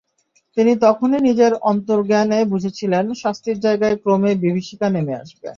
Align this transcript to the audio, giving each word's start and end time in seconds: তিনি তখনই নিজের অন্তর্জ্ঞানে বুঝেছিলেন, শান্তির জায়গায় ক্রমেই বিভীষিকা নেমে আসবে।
তিনি 0.57 0.71
তখনই 0.85 1.19
নিজের 1.27 1.51
অন্তর্জ্ঞানে 1.71 2.39
বুঝেছিলেন, 2.51 3.05
শান্তির 3.21 3.57
জায়গায় 3.65 3.95
ক্রমেই 4.03 4.35
বিভীষিকা 4.43 4.87
নেমে 4.89 5.13
আসবে। 5.21 5.47